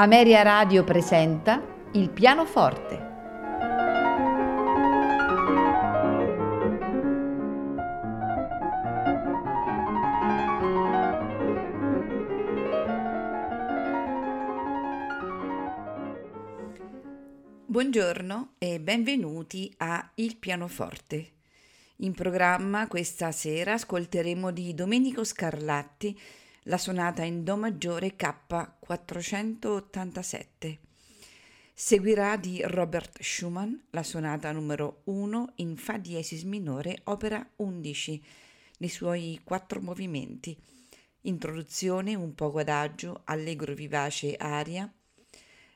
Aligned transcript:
Ameria 0.00 0.40
Radio 0.40 0.82
presenta 0.82 1.62
Il 1.92 2.08
pianoforte. 2.08 3.08
Buongiorno 17.66 18.54
e 18.56 18.80
benvenuti 18.80 19.70
a 19.76 20.12
Il 20.14 20.38
pianoforte. 20.38 21.32
In 21.96 22.14
programma 22.14 22.86
questa 22.86 23.32
sera 23.32 23.74
ascolteremo 23.74 24.50
di 24.50 24.72
Domenico 24.72 25.24
Scarlatti 25.24 26.18
la 26.64 26.76
sonata 26.76 27.24
in 27.24 27.42
Do 27.42 27.56
maggiore 27.56 28.16
K487. 28.16 30.76
Seguirà 31.72 32.36
di 32.36 32.60
Robert 32.62 33.22
Schumann 33.22 33.72
la 33.90 34.02
sonata 34.02 34.52
numero 34.52 35.00
1 35.04 35.52
in 35.56 35.78
Fa 35.78 35.96
diesis 35.96 36.42
minore, 36.42 37.00
opera 37.04 37.48
11, 37.56 38.22
nei 38.78 38.90
suoi 38.90 39.40
quattro 39.42 39.80
movimenti. 39.80 40.54
Introduzione, 41.22 42.14
un 42.14 42.34
poco 42.34 42.58
adagio, 42.58 43.22
allegro 43.24 43.72
vivace 43.72 44.36
aria, 44.36 44.92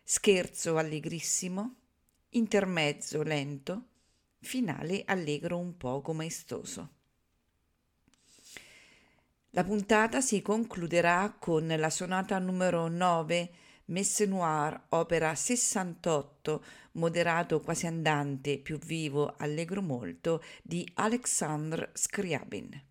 scherzo 0.02 0.76
allegrissimo, 0.76 1.76
intermezzo 2.30 3.22
lento, 3.22 3.86
finale 4.40 5.04
allegro 5.06 5.56
un 5.56 5.78
poco 5.78 6.12
maestoso. 6.12 6.90
La 9.56 9.62
puntata 9.62 10.20
si 10.20 10.42
concluderà 10.42 11.36
con 11.38 11.68
la 11.68 11.88
sonata 11.88 12.40
numero 12.40 12.88
9 12.88 13.50
Messe 13.84 14.26
Noir, 14.26 14.86
opera 14.88 15.32
68, 15.32 16.64
moderato 16.94 17.60
quasi 17.60 17.86
andante, 17.86 18.58
più 18.58 18.78
vivo, 18.78 19.32
allegro 19.38 19.80
molto, 19.80 20.42
di 20.60 20.84
Alexandr 20.94 21.88
Scriabin. 21.92 22.82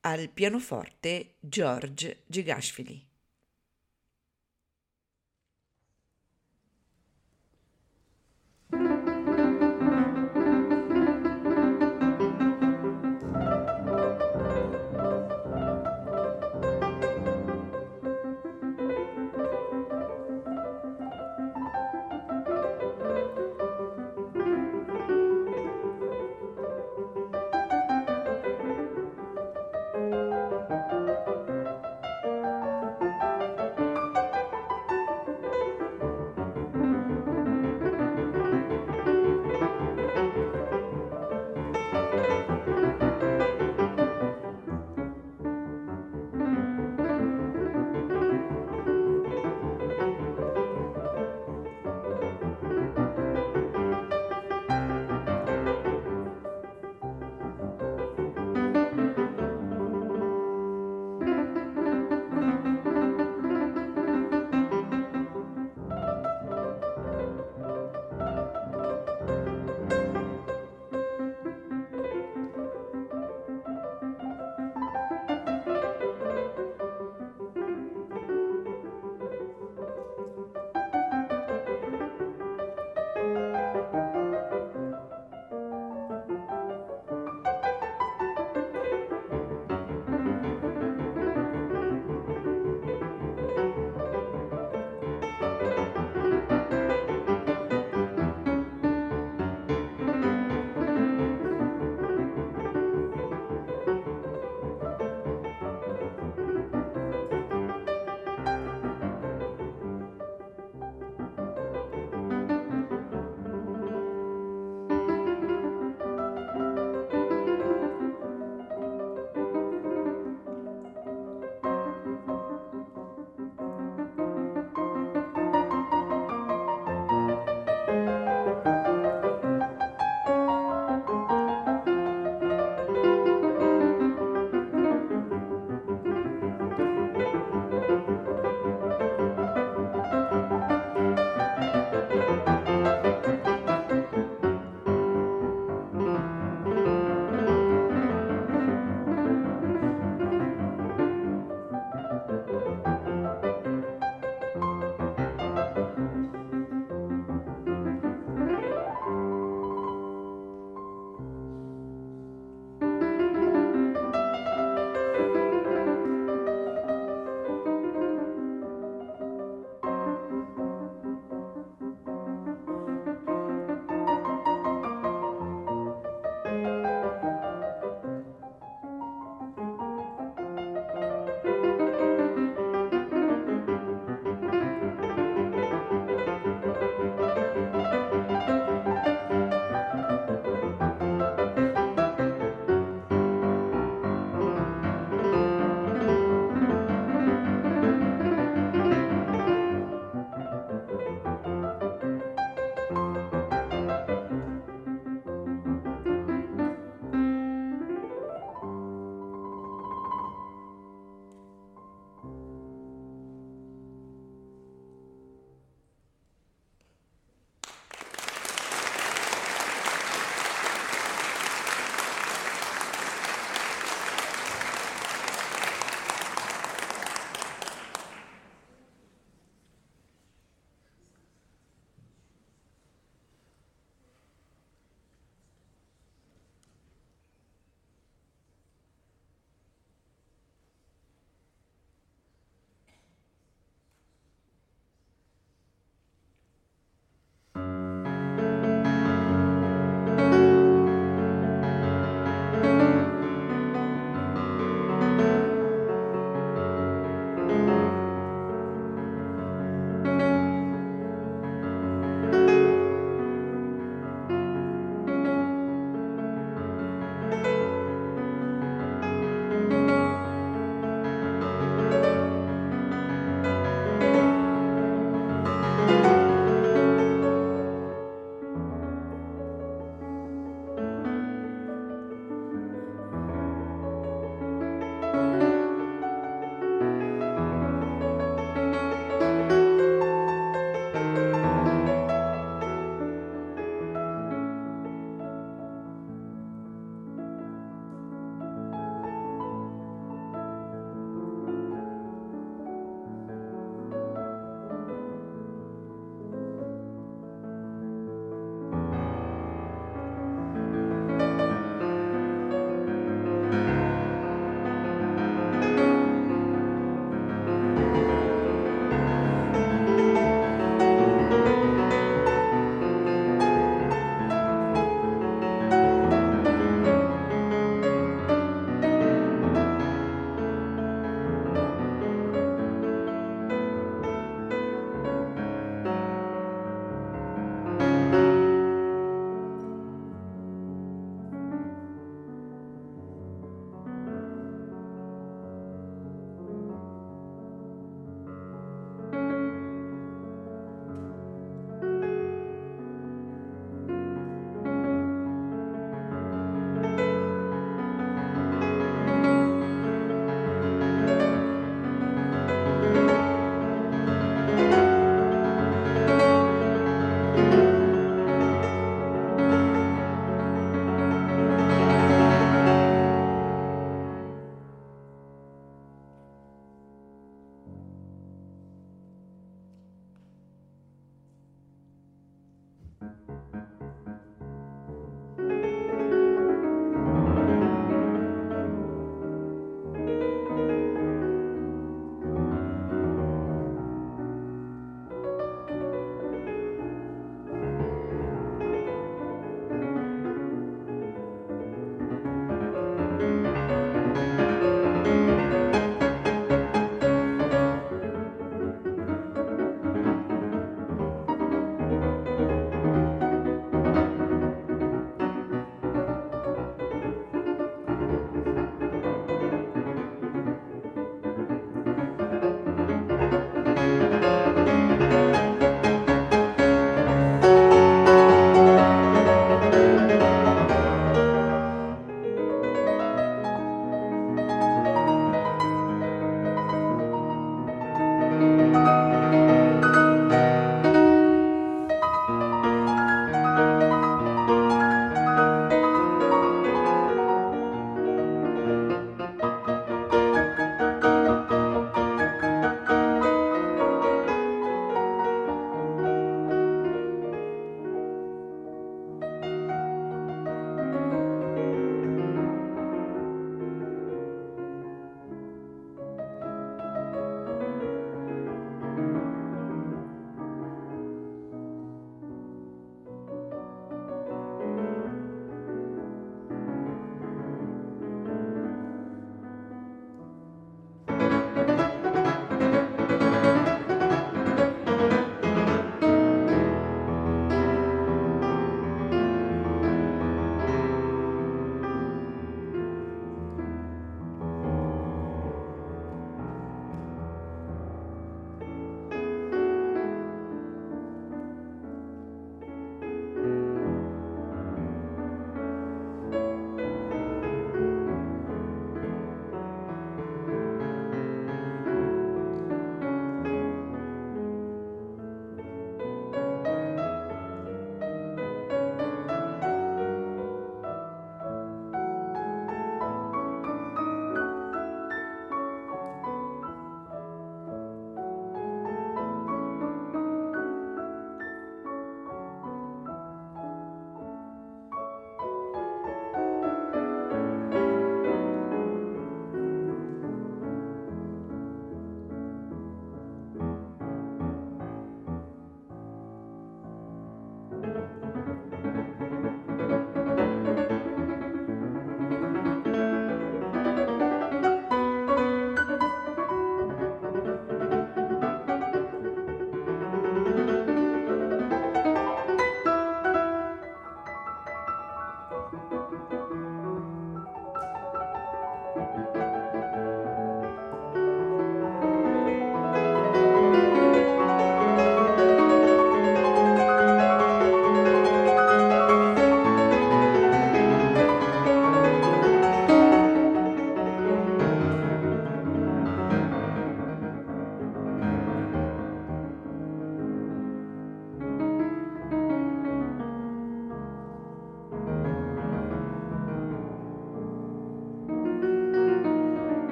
Al 0.00 0.28
pianoforte 0.30 1.36
George 1.38 2.24
Gigashvili. 2.26 3.07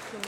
Thank 0.00 0.26
you. 0.26 0.27